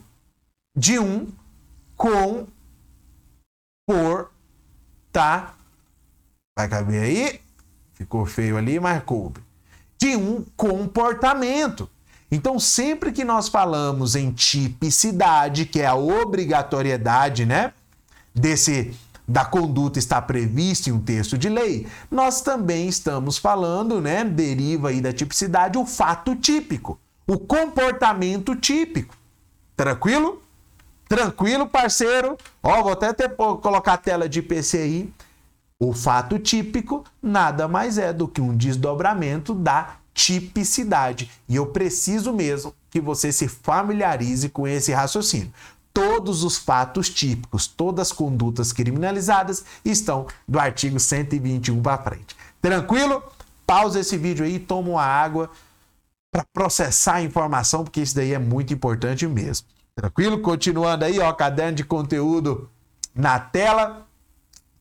de 0.76 0.98
um 0.98 1.28
com 1.96 2.48
por 3.88 4.32
tá 5.12 5.56
vai 6.58 6.70
caber 6.70 7.04
aí? 7.04 7.42
Ficou 7.94 8.26
feio 8.26 8.58
ali, 8.58 8.80
mas 8.80 9.04
coube. 9.04 9.42
De 9.98 10.16
um 10.16 10.44
comportamento. 10.56 11.90
Então, 12.32 12.60
sempre 12.60 13.12
que 13.12 13.24
nós 13.24 13.48
falamos 13.48 14.16
em 14.16 14.32
tipicidade, 14.32 15.66
que 15.66 15.82
é 15.82 15.86
a 15.86 15.96
obrigatoriedade, 15.96 17.46
né, 17.46 17.72
desse 18.34 18.94
da 19.28 19.44
conduta 19.44 19.98
está 19.98 20.22
prevista 20.22 20.90
em 20.90 20.94
um 20.94 21.00
texto 21.00 21.38
de 21.38 21.50
lei, 21.50 21.88
nós 22.12 22.42
também 22.42 22.88
estamos 22.88 23.38
falando, 23.38 24.00
né, 24.00 24.24
deriva 24.24 24.90
aí 24.90 25.02
da 25.02 25.12
tipicidade 25.12 25.78
o 25.78 25.86
fato 25.86 26.36
típico, 26.36 27.00
o 27.26 27.40
comportamento 27.40 28.56
típico. 28.56 29.16
Tranquilo? 29.76 30.42
Tranquilo, 31.08 31.68
parceiro? 31.68 32.38
Ó, 32.62 32.84
vou 32.84 32.92
até 32.92 33.14
ter, 33.14 33.30
colocar 33.36 33.94
a 33.94 33.98
tela 33.98 34.30
de 34.30 34.42
PCI. 34.42 35.14
O 35.80 35.94
fato 35.94 36.40
típico 36.40 37.04
nada 37.22 37.68
mais 37.68 37.98
é 37.98 38.14
do 38.14 38.28
que 38.28 38.40
um 38.40 38.56
desdobramento 38.56 39.54
da 39.54 39.98
tipicidade. 40.16 41.30
E 41.48 41.58
eu 41.58 41.68
preciso 41.68 42.34
mesmo 42.34 42.74
que 42.90 43.02
você 43.02 43.32
se 43.32 43.48
familiarize 43.48 44.50
com 44.50 44.66
esse 44.66 44.92
raciocínio. 44.94 45.54
Todos 45.94 46.44
os 46.44 46.58
fatos 46.58 47.10
típicos, 47.10 47.68
todas 47.68 48.08
as 48.08 48.14
condutas 48.14 48.74
criminalizadas 48.74 49.64
estão 49.84 50.26
do 50.48 50.58
artigo 50.58 51.00
121 51.00 51.82
para 51.82 52.02
frente. 52.02 52.36
Tranquilo? 52.62 53.22
Pausa 53.68 54.00
esse 54.00 54.18
vídeo 54.18 54.46
aí, 54.46 54.58
toma 54.58 54.90
uma 54.90 55.04
água 55.04 55.50
para 56.32 56.46
processar 56.54 57.16
a 57.16 57.22
informação, 57.22 57.84
porque 57.84 58.02
isso 58.02 58.16
daí 58.16 58.34
é 58.34 58.40
muito 58.40 58.74
importante 58.74 59.28
mesmo. 59.28 59.68
Tranquilo? 59.96 60.42
Continuando 60.42 61.06
aí, 61.06 61.20
ó, 61.20 61.32
caderno 61.34 61.76
de 61.76 61.84
conteúdo 61.84 62.70
na 63.14 63.40
tela. 63.40 64.05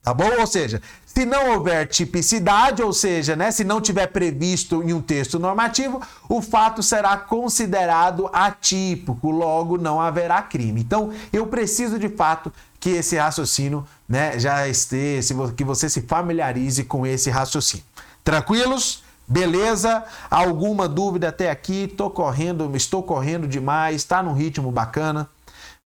Tá 0.04 0.12
bom? 0.12 0.30
Ou 0.38 0.46
seja, 0.46 0.82
se 1.06 1.24
não 1.24 1.52
houver 1.54 1.88
tipicidade, 1.88 2.82
ou 2.82 2.92
seja, 2.92 3.34
né, 3.34 3.50
se 3.50 3.64
não 3.64 3.80
tiver 3.80 4.06
previsto 4.08 4.82
em 4.82 4.92
um 4.92 5.00
texto 5.00 5.38
normativo, 5.38 6.02
o 6.28 6.42
fato 6.42 6.82
será 6.82 7.16
considerado 7.16 8.28
atípico, 8.30 9.30
logo 9.30 9.78
não 9.78 9.98
haverá 9.98 10.42
crime. 10.42 10.82
Então, 10.82 11.10
eu 11.32 11.46
preciso 11.46 11.98
de 11.98 12.10
fato 12.10 12.52
que 12.78 12.90
esse 12.90 13.16
raciocínio, 13.16 13.86
né, 14.06 14.38
já 14.38 14.68
esteja, 14.68 15.34
que 15.56 15.64
você 15.64 15.88
se 15.88 16.02
familiarize 16.02 16.84
com 16.84 17.06
esse 17.06 17.30
raciocínio. 17.30 17.86
Tranquilos? 18.22 19.02
Beleza? 19.26 20.04
Alguma 20.30 20.86
dúvida 20.86 21.30
até 21.30 21.50
aqui? 21.50 21.88
Tô 21.88 22.10
correndo, 22.10 22.70
estou 22.76 23.02
correndo 23.02 23.48
demais, 23.48 23.96
está 23.96 24.22
num 24.22 24.34
ritmo 24.34 24.70
bacana. 24.70 25.30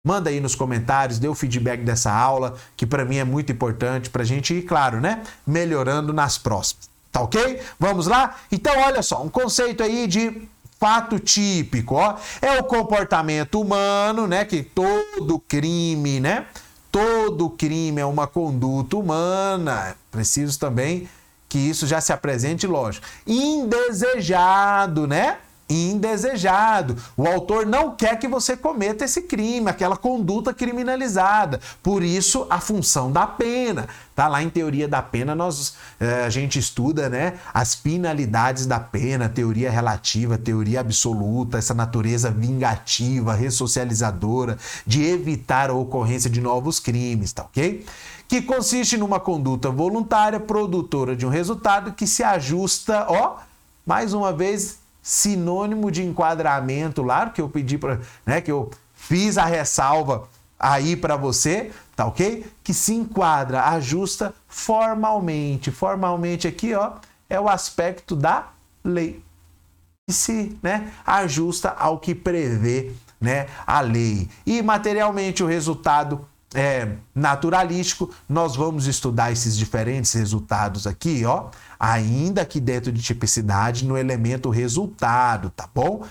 Manda 0.05 0.29
aí 0.29 0.41
nos 0.41 0.53
comentários, 0.53 1.17
dê 1.17 1.29
o 1.29 1.33
feedback 1.33 1.81
dessa 1.81 2.11
aula, 2.11 2.55
que 2.75 2.85
para 2.85 3.05
mim 3.05 3.15
é 3.15 3.23
muito 3.23 3.53
importante 3.53 4.09
para 4.09 4.21
a 4.21 4.25
gente 4.25 4.53
ir, 4.53 4.63
claro, 4.63 4.99
né? 4.99 5.23
Melhorando 5.47 6.11
nas 6.11 6.37
próximas. 6.37 6.89
Tá 7.09 7.21
ok? 7.21 7.61
Vamos 7.79 8.07
lá? 8.07 8.35
Então, 8.51 8.77
olha 8.81 9.01
só, 9.01 9.23
um 9.23 9.29
conceito 9.29 9.81
aí 9.81 10.05
de 10.05 10.45
fato 10.77 11.19
típico, 11.19 11.95
ó. 11.95 12.17
É 12.41 12.59
o 12.59 12.65
comportamento 12.65 13.61
humano, 13.61 14.27
né? 14.27 14.43
Que 14.43 14.61
todo 14.61 15.39
crime, 15.39 16.19
né? 16.19 16.47
Todo 16.91 17.49
crime 17.51 18.01
é 18.01 18.05
uma 18.05 18.27
conduta 18.27 18.97
humana. 18.97 19.95
Preciso 20.11 20.59
também 20.59 21.07
que 21.47 21.57
isso 21.57 21.87
já 21.87 22.01
se 22.01 22.11
apresente, 22.11 22.67
lógico. 22.67 23.07
Indesejado, 23.25 25.07
né? 25.07 25.37
Indesejado. 25.69 26.95
O 27.15 27.27
autor 27.27 27.65
não 27.65 27.95
quer 27.95 28.17
que 28.19 28.27
você 28.27 28.55
cometa 28.55 29.05
esse 29.05 29.23
crime, 29.23 29.69
aquela 29.69 29.97
conduta 29.97 30.53
criminalizada. 30.53 31.59
Por 31.81 32.03
isso, 32.03 32.45
a 32.49 32.59
função 32.59 33.11
da 33.11 33.25
pena. 33.25 33.87
Tá 34.15 34.27
lá 34.27 34.43
em 34.43 34.49
teoria 34.49 34.87
da 34.87 35.01
pena, 35.01 35.33
nós 35.33 35.75
é, 35.99 36.23
a 36.25 36.29
gente 36.29 36.59
estuda, 36.59 37.09
né, 37.09 37.33
as 37.51 37.73
finalidades 37.73 38.67
da 38.67 38.79
pena, 38.79 39.27
teoria 39.27 39.71
relativa, 39.71 40.37
teoria 40.37 40.81
absoluta, 40.81 41.57
essa 41.57 41.73
natureza 41.73 42.29
vingativa, 42.29 43.33
ressocializadora, 43.33 44.59
de 44.85 45.03
evitar 45.03 45.71
a 45.71 45.73
ocorrência 45.73 46.29
de 46.29 46.39
novos 46.39 46.79
crimes, 46.79 47.33
tá 47.33 47.41
ok? 47.41 47.83
Que 48.27 48.41
consiste 48.41 48.97
numa 48.97 49.19
conduta 49.19 49.71
voluntária, 49.71 50.39
produtora 50.39 51.15
de 51.15 51.25
um 51.25 51.29
resultado 51.29 51.93
que 51.93 52.05
se 52.05 52.21
ajusta, 52.21 53.07
ó, 53.09 53.37
mais 53.85 54.13
uma 54.13 54.31
vez, 54.31 54.77
sinônimo 55.03 55.91
de 55.91 56.01
enquadramento 56.01 57.03
lá, 57.03 57.29
que 57.29 57.41
eu 57.41 57.49
pedi 57.49 57.77
para, 57.77 57.99
né, 58.25 58.39
que 58.39 58.51
eu 58.51 58.71
fiz 58.95 59.37
a 59.37 59.45
ressalva 59.45 60.29
aí 60.57 60.95
para 60.95 61.17
você, 61.17 61.71
tá 61.93 62.05
OK? 62.05 62.45
Que 62.63 62.73
se 62.73 62.93
enquadra, 62.93 63.65
ajusta 63.65 64.33
formalmente. 64.47 65.69
Formalmente 65.69 66.47
aqui, 66.47 66.73
ó, 66.73 66.93
é 67.29 67.37
o 67.37 67.49
aspecto 67.49 68.15
da 68.15 68.47
lei. 68.81 69.21
E 70.07 70.13
se, 70.13 70.57
né, 70.63 70.93
ajusta 71.05 71.69
ao 71.69 71.99
que 71.99 72.15
prevê, 72.15 72.93
né, 73.19 73.47
a 73.67 73.81
lei. 73.81 74.29
E 74.45 74.61
materialmente 74.61 75.43
o 75.43 75.47
resultado 75.47 76.25
é, 76.53 76.87
naturalístico, 77.13 78.09
nós 78.27 78.55
vamos 78.55 78.87
estudar 78.87 79.31
esses 79.31 79.57
diferentes 79.57 80.13
resultados 80.13 80.85
aqui, 80.85 81.25
ó, 81.25 81.49
ainda 81.79 82.45
que 82.45 82.59
dentro 82.59 82.91
de 82.91 83.01
tipicidade 83.01 83.85
no 83.85 83.97
elemento 83.97 84.49
resultado, 84.49 85.49
tá 85.49 85.67
bom? 85.73 86.05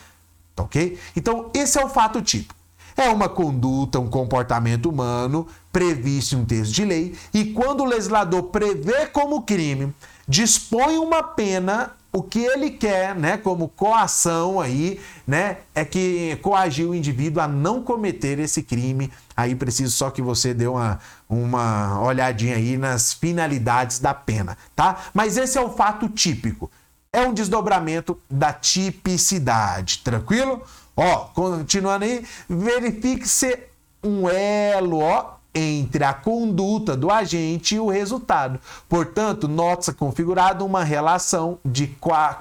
Tá 0.55 0.65
ok? 0.65 0.99
Então, 1.17 1.51
esse 1.55 1.79
é 1.79 1.85
o 1.85 1.89
fato 1.89 2.21
típico. 2.21 2.55
É 2.97 3.09
uma 3.09 3.29
conduta, 3.29 3.99
um 3.99 4.09
comportamento 4.09 4.89
humano 4.89 5.47
previsto 5.73 6.35
em 6.35 6.41
um 6.41 6.45
texto 6.45 6.73
de 6.73 6.85
lei, 6.85 7.15
e 7.33 7.47
quando 7.47 7.81
o 7.81 7.87
legislador 7.87 8.43
prevê 8.45 9.07
como 9.07 9.43
crime, 9.43 9.95
dispõe 10.29 10.99
uma 10.99 11.23
pena 11.23 11.93
o 12.13 12.23
que 12.23 12.41
ele 12.41 12.71
quer, 12.71 13.15
né, 13.15 13.39
como 13.39 13.69
coação 13.69 14.61
aí, 14.61 15.01
né, 15.27 15.59
é 15.75 15.83
que 15.83 16.39
coagir 16.43 16.87
o 16.87 16.95
indivíduo 16.95 17.43
a 17.43 17.49
não 17.49 17.83
cometer 17.83 18.39
esse 18.39 18.63
crime. 18.63 19.11
Aí 19.37 19.55
preciso 19.55 19.93
só 19.93 20.11
que 20.11 20.21
você 20.23 20.53
dê 20.53 20.67
uma, 20.67 20.99
uma 21.29 22.01
olhadinha 22.01 22.57
aí 22.57 22.77
nas 22.77 23.13
finalidades 23.13 23.99
da 23.99 24.13
pena, 24.13 24.57
tá? 24.77 25.05
Mas 25.15 25.37
esse 25.37 25.57
é 25.59 25.61
o 25.61 25.71
fato 25.71 26.09
típico. 26.09 26.71
É 27.13 27.21
um 27.23 27.35
desdobramento 27.35 28.19
da 28.31 28.53
tipicidade, 28.53 29.99
tranquilo? 29.99 30.63
Ó, 30.97 31.17
continuando 31.35 32.05
aí, 32.05 32.27
verifique-se 32.49 33.59
um 34.03 34.29
elo, 34.29 35.01
ó, 35.01 35.35
entre 35.55 36.05
a 36.05 36.15
conduta 36.15 36.97
do 36.97 37.11
agente 37.11 37.75
e 37.75 37.81
o 37.81 37.89
resultado. 37.91 38.59
Portanto, 38.89 39.47
nota-se 39.47 39.93
configurada 39.93 40.65
uma 40.65 40.83
relação 40.83 41.59
de 41.65 41.87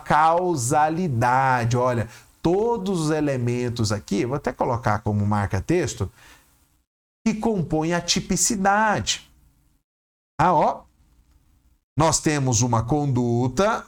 causalidade. 0.05 1.75
Olha, 1.75 2.07
todos 2.41 3.01
os 3.01 3.11
elementos 3.11 3.91
aqui, 3.91 4.25
vou 4.25 4.37
até 4.37 4.53
colocar 4.53 4.99
como 4.99 5.25
marca-texto, 5.25 6.09
que 7.25 7.33
compõem 7.33 7.93
a 7.93 8.01
tipicidade. 8.01 9.29
Ah, 10.39 10.53
ó, 10.53 10.83
nós 11.97 12.19
temos 12.19 12.61
uma 12.61 12.83
conduta 12.83 13.85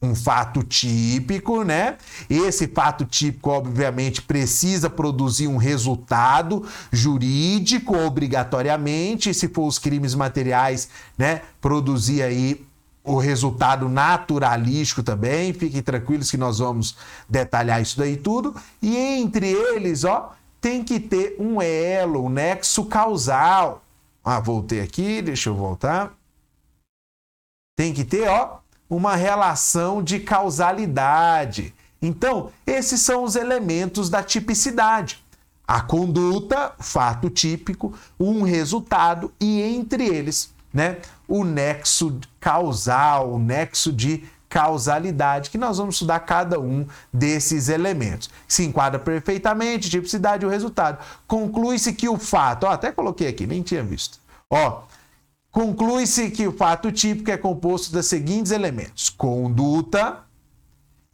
um 0.00 0.14
fato 0.14 0.62
típico, 0.62 1.62
né? 1.62 1.96
Esse 2.28 2.68
fato 2.68 3.04
típico, 3.04 3.50
obviamente, 3.50 4.22
precisa 4.22 4.90
produzir 4.90 5.48
um 5.48 5.56
resultado 5.56 6.66
jurídico 6.92 7.96
obrigatoriamente. 7.96 9.32
Se 9.32 9.48
for 9.48 9.66
os 9.66 9.78
crimes 9.78 10.14
materiais, 10.14 10.88
né? 11.16 11.42
Produzir 11.60 12.22
aí 12.22 12.64
o 13.02 13.18
resultado 13.18 13.88
naturalístico 13.88 15.02
também. 15.02 15.52
Fiquem 15.52 15.82
tranquilos 15.82 16.30
que 16.30 16.36
nós 16.36 16.58
vamos 16.58 16.96
detalhar 17.28 17.80
isso 17.80 17.96
daí 17.98 18.16
tudo. 18.16 18.54
E 18.82 18.96
entre 18.96 19.50
eles, 19.50 20.04
ó, 20.04 20.34
tem 20.66 20.82
que 20.82 20.98
ter 20.98 21.36
um 21.38 21.62
elo, 21.62 22.24
um 22.24 22.28
nexo 22.28 22.86
causal. 22.86 23.84
Ah, 24.24 24.40
voltei 24.40 24.80
aqui, 24.80 25.22
deixa 25.22 25.48
eu 25.48 25.54
voltar. 25.54 26.12
Tem 27.78 27.94
que 27.94 28.04
ter, 28.04 28.26
ó, 28.26 28.58
uma 28.90 29.14
relação 29.14 30.02
de 30.02 30.18
causalidade. 30.18 31.72
Então, 32.02 32.50
esses 32.66 33.00
são 33.00 33.22
os 33.22 33.36
elementos 33.36 34.10
da 34.10 34.24
tipicidade. 34.24 35.24
A 35.64 35.80
conduta, 35.80 36.74
fato 36.80 37.30
típico, 37.30 37.96
um 38.18 38.42
resultado 38.42 39.32
e 39.38 39.62
entre 39.62 40.04
eles, 40.04 40.52
né, 40.74 40.98
o 41.28 41.44
nexo 41.44 42.18
causal, 42.40 43.32
o 43.34 43.38
nexo 43.38 43.92
de 43.92 44.24
causalidade, 44.56 45.50
que 45.50 45.58
nós 45.58 45.76
vamos 45.76 45.96
estudar 45.96 46.18
cada 46.20 46.58
um 46.58 46.86
desses 47.12 47.68
elementos. 47.68 48.30
Se 48.48 48.64
enquadra 48.64 48.98
perfeitamente, 48.98 49.90
tipicidade 49.90 50.44
e 50.44 50.46
o 50.46 50.50
resultado. 50.50 50.96
Conclui-se 51.26 51.92
que 51.92 52.08
o 52.08 52.16
fato, 52.16 52.64
ó, 52.64 52.70
até 52.70 52.90
coloquei 52.90 53.28
aqui, 53.28 53.46
nem 53.46 53.60
tinha 53.60 53.82
visto. 53.82 54.18
Ó, 54.48 54.84
conclui-se 55.50 56.30
que 56.30 56.46
o 56.46 56.56
fato 56.56 56.90
típico 56.90 57.30
é 57.30 57.36
composto 57.36 57.92
dos 57.92 58.06
seguintes 58.06 58.50
elementos: 58.50 59.10
conduta, 59.10 60.20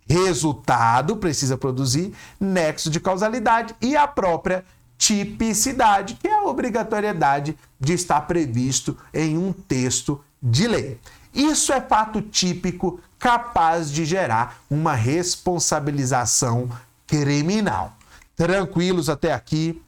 resultado, 0.06 1.16
precisa 1.16 1.58
produzir, 1.58 2.14
nexo 2.38 2.88
de 2.90 3.00
causalidade 3.00 3.75
e 3.82 3.96
a 3.96 4.06
própria 4.06 4.64
tipicidade, 4.96 6.14
que 6.14 6.28
é 6.28 6.38
a 6.38 6.44
obrigatoriedade 6.44 7.58
de 7.80 7.92
estar 7.92 8.20
previsto 8.20 8.96
em 9.12 9.37
um 9.37 9.52
texto 9.52 10.22
de 10.40 10.68
lei. 10.68 11.00
Isso 11.34 11.72
é 11.72 11.80
fato 11.80 12.20
típico 12.20 13.00
capaz 13.22 13.92
de 13.92 14.04
gerar 14.04 14.60
uma 14.68 14.94
responsabilização 14.94 16.68
criminal. 17.06 17.96
Tranquilos 18.34 19.08
até 19.08 19.32
aqui? 19.32 19.80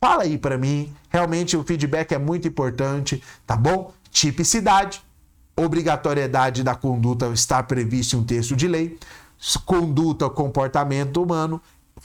Fala 0.00 0.24
aí 0.24 0.36
para 0.36 0.58
mim. 0.58 0.92
Realmente 1.08 1.56
o 1.56 1.62
feedback 1.62 2.10
é 2.12 2.18
muito 2.18 2.48
importante, 2.48 3.22
tá 3.46 3.56
bom? 3.56 3.94
Tipicidade, 4.10 5.00
obrigatoriedade 5.56 6.64
da 6.64 6.74
conduta 6.74 7.28
estar 7.28 7.62
prevista 7.62 8.16
em 8.16 8.18
um 8.18 8.24
texto 8.24 8.56
de 8.56 8.66
lei, 8.66 8.98
conduta, 9.64 10.28
comportamento 10.28 11.22
humano, 11.22 11.62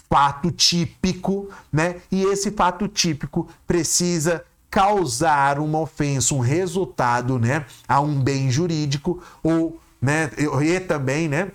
fato 0.08 0.52
típico, 0.52 1.50
né? 1.74 1.96
E 2.12 2.22
esse 2.26 2.52
fato 2.52 2.88
típico 2.88 3.50
precisa 3.66 4.46
causar 4.70 5.58
uma 5.58 5.80
ofensa, 5.80 6.36
um 6.36 6.40
resultado, 6.40 7.40
né, 7.40 7.66
a 7.88 8.00
um 8.00 8.22
bem 8.22 8.52
jurídico 8.52 9.20
ou, 9.42 9.82
né, 10.02 10.30
e 10.62 10.80
também, 10.80 11.28
né, 11.28 11.52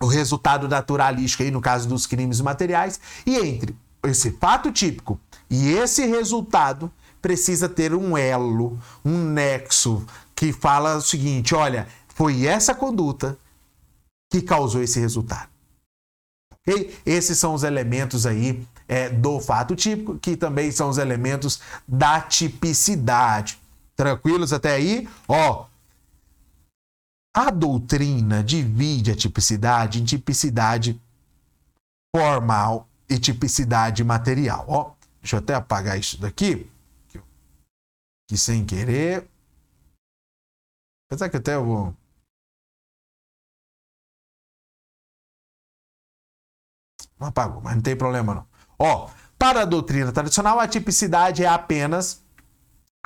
o 0.00 0.06
resultado 0.06 0.68
naturalístico 0.68 1.42
aí 1.42 1.50
no 1.50 1.60
caso 1.60 1.88
dos 1.88 2.06
crimes 2.06 2.40
materiais, 2.40 3.00
e 3.26 3.36
entre 3.36 3.76
esse 4.04 4.30
fato 4.32 4.70
típico 4.70 5.20
e 5.50 5.70
esse 5.70 6.06
resultado 6.06 6.90
precisa 7.20 7.68
ter 7.68 7.94
um 7.94 8.16
elo, 8.16 8.78
um 9.04 9.24
nexo 9.24 10.06
que 10.34 10.52
fala 10.52 10.96
o 10.96 11.00
seguinte, 11.00 11.54
olha, 11.54 11.88
foi 12.14 12.46
essa 12.46 12.74
conduta 12.74 13.36
que 14.30 14.40
causou 14.40 14.82
esse 14.82 15.00
resultado. 15.00 15.48
Ok? 16.52 16.96
Esses 17.04 17.38
são 17.38 17.54
os 17.54 17.62
elementos 17.64 18.26
aí 18.26 18.64
é, 18.86 19.08
do 19.08 19.40
fato 19.40 19.74
típico, 19.74 20.18
que 20.18 20.36
também 20.36 20.70
são 20.70 20.88
os 20.88 20.98
elementos 20.98 21.60
da 21.86 22.20
tipicidade. 22.20 23.58
Tranquilos 23.96 24.52
até 24.52 24.74
aí? 24.74 25.08
Ó, 25.26 25.66
a 27.38 27.50
doutrina 27.50 28.42
divide 28.42 29.12
a 29.12 29.16
tipicidade 29.16 30.02
em 30.02 30.04
tipicidade 30.04 31.00
formal 32.12 32.88
e 33.08 33.16
tipicidade 33.16 34.02
material. 34.02 34.64
Ó, 34.68 34.94
deixa 35.20 35.36
eu 35.36 35.38
até 35.38 35.54
apagar 35.54 35.96
isso 35.96 36.20
daqui, 36.20 36.68
que 38.28 38.36
sem 38.36 38.66
querer. 38.66 39.30
Apesar 41.06 41.28
que 41.28 41.36
até 41.36 41.54
eu 41.54 41.64
vou. 41.64 41.96
Não 47.20 47.28
apagou, 47.28 47.62
mas 47.62 47.76
não 47.76 47.82
tem 47.82 47.96
problema 47.96 48.34
não. 48.34 48.48
Ó, 48.76 49.10
para 49.38 49.62
a 49.62 49.64
doutrina 49.64 50.10
tradicional, 50.10 50.58
a 50.58 50.66
tipicidade 50.66 51.44
é 51.44 51.48
apenas 51.48 52.20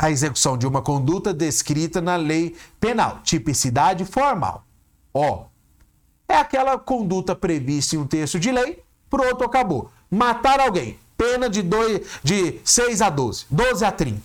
a 0.03 0.11
execução 0.11 0.59
de 0.59 0.67
uma 0.67 0.83
conduta 0.83 1.33
descrita 1.33 2.01
na 2.01 2.17
lei 2.17 2.57
penal. 2.81 3.21
Tipicidade 3.23 4.05
formal. 4.05 4.67
Ó, 5.15 5.45
é 6.29 6.35
aquela 6.35 6.77
conduta 6.77 7.37
prevista 7.37 7.95
em 7.95 8.01
um 8.01 8.07
texto 8.07 8.41
de 8.41 8.51
lei, 8.51 8.83
pronto, 9.09 9.45
acabou. 9.45 9.93
Matar 10.11 10.59
alguém, 10.59 10.99
pena 11.17 11.49
de, 11.49 11.63
dois, 11.63 12.01
de 12.21 12.59
6 12.65 13.01
a 13.01 13.11
12, 13.11 13.47
12 13.49 13.85
a 13.85 13.93
30. 13.93 14.21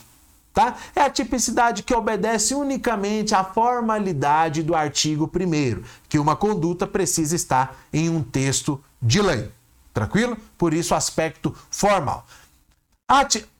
Tá? 0.51 0.75
É 0.95 1.01
a 1.01 1.11
tipicidade 1.11 1.83
que 1.83 1.93
obedece 1.93 2.55
unicamente 2.55 3.35
à 3.35 3.43
formalidade 3.43 4.63
do 4.63 4.73
artigo 4.73 5.31
1 5.31 5.83
que 6.09 6.17
uma 6.17 6.35
conduta 6.35 6.87
precisa 6.87 7.35
estar 7.35 7.77
em 7.93 8.09
um 8.09 8.23
texto 8.23 8.83
de 8.99 9.21
lei. 9.21 9.51
Tranquilo? 9.93 10.35
Por 10.57 10.73
isso, 10.73 10.95
aspecto 10.95 11.55
formal. 11.69 12.25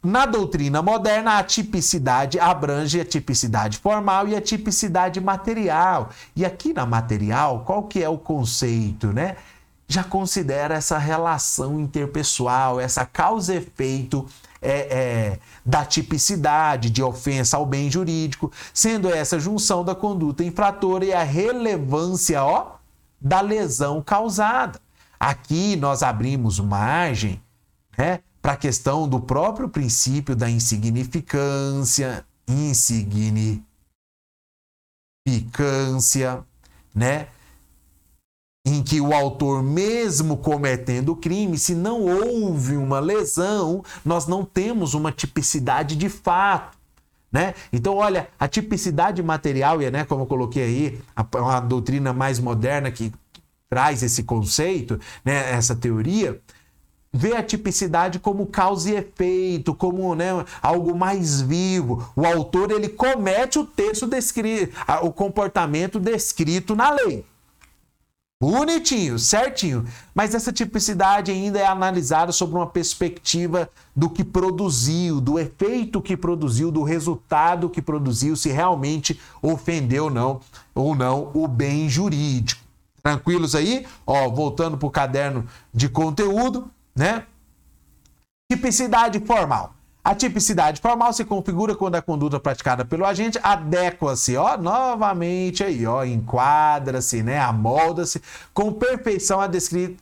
Na 0.03 0.25
doutrina 0.25 0.81
moderna, 0.81 1.37
a 1.37 1.43
tipicidade 1.43 2.37
abrange 2.37 2.99
a 2.99 3.05
tipicidade 3.05 3.77
formal 3.77 4.27
e 4.27 4.35
a 4.35 4.41
tipicidade 4.41 5.21
material. 5.21 6.09
E 6.35 6.43
aqui 6.43 6.73
na 6.73 6.85
material, 6.85 7.63
qual 7.65 7.83
que 7.83 8.03
é 8.03 8.09
o 8.09 8.17
conceito, 8.17 9.13
né? 9.13 9.37
Já 9.87 10.03
considera 10.03 10.75
essa 10.75 10.97
relação 10.97 11.79
interpessoal, 11.79 12.77
essa 12.77 13.05
causa 13.05 13.55
efeito 13.55 14.27
é, 14.61 14.79
é, 14.79 15.39
da 15.65 15.85
tipicidade 15.85 16.89
de 16.89 17.01
ofensa 17.01 17.55
ao 17.55 17.65
bem 17.65 17.89
jurídico, 17.89 18.51
sendo 18.73 19.09
essa 19.09 19.39
junção 19.39 19.81
da 19.81 19.95
conduta 19.95 20.43
infratora 20.43 21.05
e 21.05 21.13
a 21.13 21.23
relevância 21.23 22.43
ó, 22.43 22.75
da 23.21 23.39
lesão 23.39 24.01
causada. 24.01 24.81
Aqui 25.17 25.77
nós 25.77 26.03
abrimos 26.03 26.59
margem 26.59 27.41
né, 27.97 28.19
para 28.47 28.53
a 28.53 28.57
questão 28.57 29.09
do 29.09 29.19
próprio 29.19 29.67
princípio 29.67 30.33
da 30.33 30.49
insignificância, 30.49 32.25
insignificância, 32.47 33.65
né? 36.95 37.27
Em 38.65 38.81
que 38.81 39.01
o 39.01 39.13
autor, 39.13 39.61
mesmo 39.61 40.37
cometendo 40.37 41.09
o 41.09 41.15
crime, 41.17 41.57
se 41.57 41.75
não 41.75 42.05
houve 42.05 42.77
uma 42.77 43.01
lesão, 43.01 43.83
nós 44.05 44.27
não 44.27 44.45
temos 44.45 44.93
uma 44.93 45.11
tipicidade 45.11 45.97
de 45.97 46.07
fato. 46.07 46.77
Né? 47.29 47.53
Então, 47.73 47.97
olha, 47.97 48.29
a 48.39 48.47
tipicidade 48.47 49.21
material, 49.21 49.81
e 49.81 49.91
né, 49.91 50.05
como 50.05 50.21
eu 50.21 50.25
coloquei 50.25 50.63
aí, 50.63 51.01
a, 51.13 51.57
a 51.57 51.59
doutrina 51.59 52.13
mais 52.13 52.39
moderna 52.39 52.89
que 52.91 53.11
traz 53.69 54.01
esse 54.03 54.23
conceito, 54.23 54.97
né, 55.25 55.51
essa 55.51 55.75
teoria, 55.75 56.41
vê 57.11 57.35
a 57.35 57.43
tipicidade 57.43 58.19
como 58.19 58.45
causa 58.45 58.89
e 58.89 58.95
efeito, 58.95 59.73
como 59.73 60.13
né, 60.15 60.45
algo 60.61 60.95
mais 60.95 61.41
vivo. 61.41 62.07
O 62.15 62.25
autor 62.25 62.71
ele 62.71 62.89
comete 62.89 63.59
o 63.59 63.65
texto 63.65 64.07
descrito, 64.07 64.75
o 65.01 65.11
comportamento 65.11 65.99
descrito 65.99 66.75
na 66.75 66.91
lei. 66.91 67.25
Bonitinho, 68.39 69.17
certinho. 69.17 69.83
Mas 70.13 70.35
essa 70.35 70.53
tipicidade 70.53 71.31
ainda 71.31 71.57
é 71.57 71.65
analisada 71.65 72.31
sob 72.31 72.53
uma 72.53 72.67
perspectiva 72.67 73.67
do 73.95 74.11
que 74.11 74.23
produziu, 74.23 75.19
do 75.19 75.39
efeito 75.39 75.99
que 75.99 76.15
produziu, 76.15 76.69
do 76.69 76.83
resultado 76.83 77.67
que 77.67 77.81
produziu, 77.81 78.35
se 78.35 78.49
realmente 78.49 79.19
ofendeu 79.41 80.03
ou 80.03 80.11
não, 80.11 80.39
ou 80.75 80.95
não 80.95 81.31
o 81.33 81.47
bem 81.47 81.89
jurídico. 81.89 82.61
Tranquilos 83.01 83.55
aí? 83.55 83.87
Ó, 84.05 84.29
voltando 84.29 84.77
para 84.77 84.87
o 84.87 84.91
caderno 84.91 85.47
de 85.73 85.89
conteúdo, 85.89 86.69
né? 86.97 87.25
Tipicidade 88.51 89.19
formal. 89.19 89.73
A 90.03 90.15
tipicidade 90.15 90.79
formal 90.79 91.11
se 91.11 91.25
configura 91.25 91.75
quando 91.75 91.95
a 91.95 92.01
conduta 92.01 92.39
praticada 92.39 92.85
pelo 92.85 93.05
agente 93.05 93.37
adequa-se, 93.43 94.37
ó, 94.37 94.57
novamente 94.57 95.65
aí, 95.65 95.85
ó, 95.85 96.05
enquadra-se, 96.05 97.21
né, 97.21 97.39
amolda-se 97.39 98.21
com 98.53 98.71
perfeição 98.71 99.41
a, 99.41 99.47
descri 99.47 99.97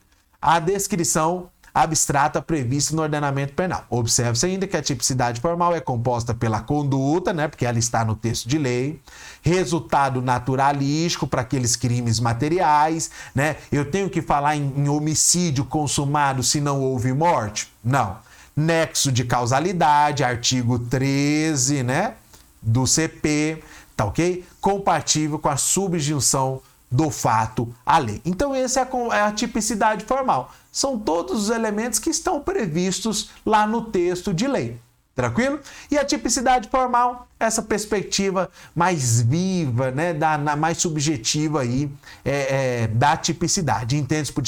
descrição 0.64 1.50
abstrata 1.76 2.42
prevista 2.42 2.96
no 2.96 3.02
ordenamento 3.02 3.52
penal. 3.52 3.86
Observe-se 3.90 4.46
ainda 4.46 4.66
que 4.66 4.78
a 4.78 4.82
tipicidade 4.82 5.42
formal 5.42 5.76
é 5.76 5.82
composta 5.82 6.34
pela 6.34 6.62
conduta, 6.62 7.34
né, 7.34 7.50
porque 7.50 7.66
ela 7.66 7.78
está 7.78 8.06
no 8.06 8.16
texto 8.16 8.48
de 8.48 8.58
lei, 8.58 9.02
resultado 9.42 10.22
naturalístico 10.22 11.28
para 11.28 11.42
aqueles 11.42 11.76
crimes 11.76 12.22
materiais, 12.22 13.12
né? 13.36 13.58
Eu 13.70 13.92
tenho 13.92 14.10
que 14.10 14.22
falar 14.22 14.56
em, 14.56 14.74
em 14.78 14.88
homicídio 14.88 15.66
consumado 15.66 16.42
se 16.42 16.62
não 16.62 16.80
houve 16.80 17.12
morte? 17.12 17.70
Não. 17.84 18.18
Nexo 18.56 19.12
de 19.12 19.26
causalidade, 19.26 20.24
artigo 20.24 20.80
13, 20.80 21.84
né, 21.84 22.14
do 22.62 22.88
CP, 22.88 23.62
tá 23.98 24.06
OK? 24.06 24.46
Compatível 24.62 25.38
com 25.38 25.50
a 25.50 25.58
subjunção 25.58 26.62
do 26.92 27.10
fato 27.10 27.74
à 27.86 27.98
lei. 27.98 28.22
Então, 28.26 28.54
essa 28.54 28.82
é 28.82 28.84
a, 28.84 29.18
é 29.18 29.22
a 29.22 29.32
tipicidade 29.32 30.06
formal. 30.06 30.52
São 30.72 31.00
todos 31.00 31.44
os 31.44 31.50
elementos 31.50 32.00
que 32.00 32.10
estão 32.10 32.40
previstos 32.40 33.30
lá 33.46 33.66
no 33.66 33.86
texto 33.86 34.34
de 34.34 34.48
lei. 34.48 34.80
Tranquilo? 35.16 35.62
E 35.90 35.98
a 35.98 36.04
tipicidade 36.04 36.68
formal, 36.68 37.30
essa 37.40 37.62
perspectiva 37.62 38.50
mais 38.76 39.22
viva, 39.22 39.90
né, 39.90 40.14
da, 40.14 40.38
na, 40.38 40.58
mais 40.58 40.78
subjetiva 40.78 41.62
aí 41.62 41.90
é, 42.26 42.82
é, 42.84 42.88
da 42.88 43.16
tipicidade. 43.16 43.96
Entende 43.96 44.34
por 44.34 44.44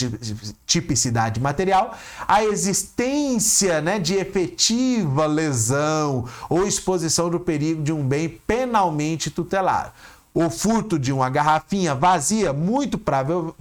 tipicidade 0.66 1.40
material? 1.40 1.98
A 2.28 2.44
existência 2.44 3.80
né, 3.80 3.98
de 3.98 4.16
efetiva 4.16 5.26
lesão 5.26 6.28
ou 6.50 6.68
exposição 6.68 7.30
do 7.30 7.40
perigo 7.40 7.82
de 7.82 7.94
um 7.94 8.06
bem 8.06 8.28
penalmente 8.28 9.32
tutelado 9.32 9.94
o 10.38 10.52
furto 10.52 11.00
de 11.00 11.12
uma 11.12 11.32
garrafinha 11.32 11.96
vazia, 11.96 12.54
muito 12.54 12.96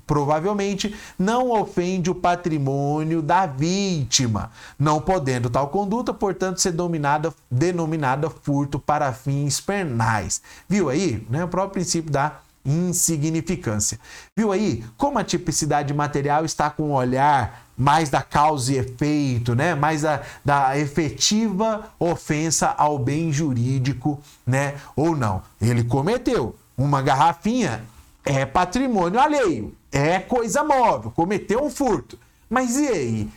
provavelmente 0.07 0.95
não 1.19 1.51
ofende 1.51 2.11
o 2.11 2.15
patrimônio 2.15 3.23
da 3.23 3.47
vítima, 3.47 4.51
não 4.79 5.01
podendo 5.01 5.49
tal 5.49 5.69
conduta, 5.69 6.13
portanto, 6.13 6.61
ser 6.61 6.73
dominada, 6.73 7.33
denominada 7.51 8.29
furto 8.29 8.79
para 8.79 9.11
fins 9.15 9.59
penais. 9.59 10.43
Viu 10.69 10.91
aí? 10.91 11.27
Né? 11.31 11.45
O 11.45 11.49
próprio 11.49 11.73
princípio 11.73 12.13
da 12.13 12.41
insignificância. 12.63 13.99
Viu 14.37 14.53
aí 14.53 14.85
como 14.99 15.19
a 15.19 15.25
tipicidade 15.25 15.95
material 15.95 16.45
está 16.45 16.69
com 16.69 16.91
um 16.91 16.93
olhar 16.93 17.67
mais 17.75 18.11
da 18.11 18.21
causa 18.21 18.73
e 18.73 18.79
efeito, 18.79 19.55
né? 19.55 19.75
Mais 19.75 20.03
da, 20.03 20.21
da 20.45 20.79
efetiva 20.79 21.91
ofensa 21.99 22.75
ao 22.77 22.99
bem 22.99 23.33
jurídico, 23.33 24.21
né? 24.47 24.75
Ou 24.95 25.17
não. 25.17 25.43
Ele 25.61 25.85
cometeu, 25.85 26.55
uma 26.77 27.01
garrafinha 27.01 27.85
é 28.25 28.45
patrimônio 28.45 29.21
alheio, 29.21 29.75
é 29.93 30.19
coisa 30.19 30.65
móvel, 30.65 31.13
cometeu 31.13 31.65
um 31.65 31.71
furto. 31.71 32.19
Mas 32.51 32.77
e 32.77 32.89
aí? 32.89 33.29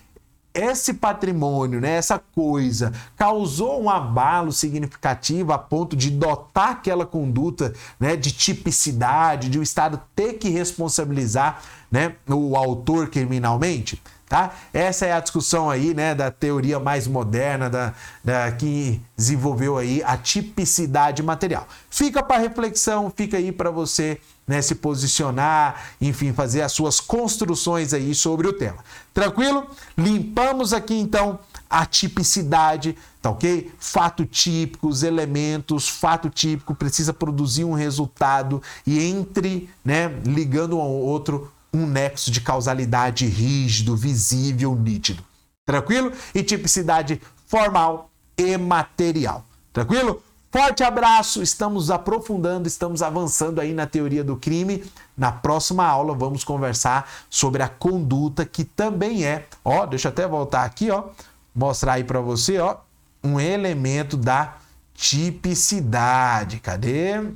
Esse 0.51 0.95
patrimônio, 0.95 1.79
né, 1.79 1.91
essa 1.91 2.19
coisa, 2.33 2.91
causou 3.15 3.83
um 3.83 3.89
abalo 3.89 4.51
significativo 4.51 5.53
a 5.53 5.59
ponto 5.59 5.95
de 5.95 6.09
dotar 6.09 6.71
aquela 6.71 7.05
conduta 7.05 7.71
né, 7.99 8.15
de 8.15 8.31
tipicidade, 8.31 9.47
de 9.47 9.59
o 9.59 9.63
Estado 9.63 10.01
ter 10.15 10.33
que 10.33 10.49
responsabilizar 10.49 11.61
né, 11.91 12.15
o 12.27 12.55
autor 12.57 13.09
criminalmente? 13.09 14.01
Tá? 14.29 14.53
Essa 14.71 15.07
é 15.07 15.11
a 15.11 15.19
discussão 15.19 15.71
aí, 15.71 15.91
né, 15.91 16.13
da 16.13 16.29
teoria 16.29 16.79
mais 16.79 17.07
moderna 17.07 17.67
da, 17.67 17.95
da 18.23 18.51
que 18.51 19.01
desenvolveu 19.17 19.75
aí 19.75 20.03
a 20.03 20.15
tipicidade 20.15 21.23
material. 21.23 21.67
Fica 21.89 22.21
para 22.21 22.37
reflexão, 22.37 23.11
fica 23.13 23.37
aí 23.37 23.51
para 23.51 23.71
você 23.71 24.21
né, 24.47 24.61
se 24.61 24.75
posicionar, 24.75 25.83
enfim, 25.99 26.31
fazer 26.31 26.61
as 26.61 26.71
suas 26.71 26.99
construções 26.99 27.91
aí 27.91 28.13
sobre 28.13 28.47
o 28.47 28.53
tema. 28.53 28.77
Tranquilo? 29.15 29.67
Limpamos 29.97 30.73
aqui 30.73 30.93
então 30.93 31.39
a 31.67 31.83
tipicidade, 31.87 32.95
tá 33.23 33.31
ok? 33.31 33.71
Fato 33.79 34.27
típico, 34.27 34.87
os 34.89 35.01
elementos, 35.01 35.89
fato 35.89 36.29
típico 36.29 36.75
precisa 36.75 37.13
produzir 37.13 37.63
um 37.63 37.73
resultado 37.73 38.61
e 38.85 39.03
entre, 39.03 39.67
né, 39.83 40.07
ligando 40.23 40.77
um 40.77 40.81
ao 40.81 40.91
outro 40.91 41.51
um 41.73 41.85
nexo 41.85 42.31
de 42.31 42.41
causalidade 42.41 43.25
rígido, 43.25 43.95
visível, 43.95 44.75
nítido. 44.75 45.23
Tranquilo? 45.65 46.11
E 46.33 46.43
tipicidade 46.43 47.21
formal 47.47 48.09
e 48.37 48.57
material. 48.57 49.45
Tranquilo? 49.71 50.21
Forte 50.51 50.83
abraço, 50.83 51.43
estamos 51.43 51.91
aprofundando, 51.91 52.67
estamos 52.67 53.03
avançando 53.03 53.61
aí 53.61 53.71
na 53.71 53.85
teoria 53.85 54.23
do 54.23 54.35
crime. 54.35 54.83
Na 55.15 55.31
próxima 55.31 55.85
aula 55.85 56.15
vamos 56.15 56.43
conversar 56.43 57.07
sobre 57.29 57.61
a 57.61 57.69
conduta 57.69 58.43
que 58.43 58.63
também 58.63 59.23
é, 59.23 59.45
ó, 59.63 59.85
deixa 59.85 60.07
eu 60.07 60.11
até 60.11 60.27
voltar 60.27 60.63
aqui, 60.63 60.89
ó, 60.89 61.09
mostrar 61.53 61.93
aí 61.93 62.03
para 62.03 62.19
você, 62.19 62.57
ó, 62.57 62.77
um 63.23 63.39
elemento 63.39 64.17
da 64.17 64.57
tipicidade. 64.95 66.59
Cadê? 66.59 67.31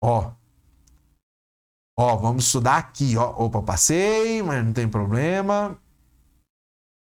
Ó, 0.00 0.30
Ó, 2.00 2.14
vamos 2.14 2.46
estudar 2.46 2.76
aqui, 2.76 3.16
ó. 3.16 3.34
Opa, 3.36 3.60
passei, 3.60 4.40
mas 4.40 4.64
não 4.64 4.72
tem 4.72 4.88
problema. 4.88 5.76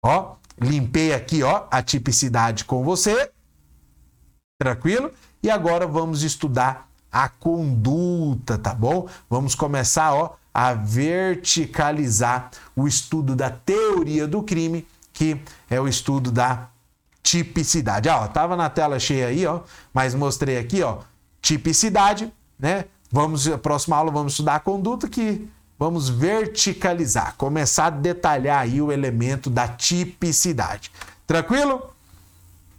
Ó, 0.04 0.36
limpei 0.60 1.14
aqui, 1.14 1.42
ó, 1.42 1.66
a 1.70 1.82
tipicidade 1.82 2.66
com 2.66 2.84
você. 2.84 3.30
Tranquilo? 4.60 5.10
E 5.42 5.48
agora 5.48 5.86
vamos 5.86 6.22
estudar 6.22 6.86
a 7.10 7.30
conduta, 7.30 8.58
tá 8.58 8.74
bom? 8.74 9.08
Vamos 9.30 9.54
começar, 9.54 10.12
ó, 10.12 10.36
a 10.52 10.74
verticalizar 10.74 12.50
o 12.76 12.86
estudo 12.86 13.34
da 13.34 13.48
teoria 13.50 14.28
do 14.28 14.42
crime, 14.42 14.86
que 15.14 15.40
é 15.70 15.80
o 15.80 15.88
estudo 15.88 16.30
da 16.30 16.68
tipicidade. 17.22 18.10
Ó, 18.10 18.28
tava 18.28 18.54
na 18.54 18.68
tela 18.68 18.98
cheia 18.98 19.28
aí, 19.28 19.46
ó, 19.46 19.62
mas 19.94 20.14
mostrei 20.14 20.58
aqui, 20.58 20.82
ó, 20.82 20.98
tipicidade, 21.40 22.30
né? 22.58 22.84
Vamos, 23.14 23.46
a 23.46 23.56
próxima 23.56 23.96
aula 23.96 24.10
vamos 24.10 24.32
estudar 24.32 24.56
a 24.56 24.60
conduta 24.60 25.08
que 25.08 25.48
vamos 25.78 26.08
verticalizar, 26.08 27.36
começar 27.36 27.86
a 27.86 27.90
detalhar 27.90 28.58
aí 28.58 28.82
o 28.82 28.90
elemento 28.90 29.48
da 29.48 29.68
tipicidade. 29.68 30.90
Tranquilo? 31.24 31.80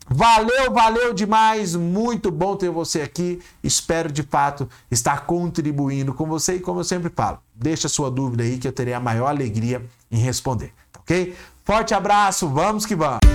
Valeu, 0.09 0.73
valeu 0.73 1.13
demais, 1.13 1.73
muito 1.73 2.29
bom 2.31 2.57
ter 2.57 2.69
você 2.69 3.01
aqui. 3.01 3.39
Espero 3.63 4.11
de 4.11 4.23
fato 4.23 4.69
estar 4.91 5.25
contribuindo 5.25 6.13
com 6.13 6.25
você 6.25 6.55
e 6.55 6.59
como 6.59 6.81
eu 6.81 6.83
sempre 6.83 7.09
falo, 7.15 7.39
deixa 7.55 7.87
sua 7.87 8.11
dúvida 8.11 8.43
aí 8.43 8.57
que 8.57 8.67
eu 8.67 8.73
terei 8.73 8.93
a 8.93 8.99
maior 8.99 9.27
alegria 9.27 9.85
em 10.11 10.17
responder, 10.17 10.73
tá 10.91 10.99
ok? 10.99 11.33
Forte 11.63 11.93
abraço, 11.93 12.49
vamos 12.49 12.85
que 12.85 12.93
vamos. 12.93 13.34